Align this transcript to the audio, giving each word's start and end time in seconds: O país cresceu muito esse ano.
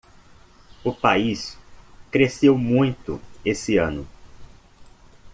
O 0.83 0.91
país 0.95 1.59
cresceu 2.09 2.57
muito 2.57 3.21
esse 3.45 3.77
ano. 3.77 4.07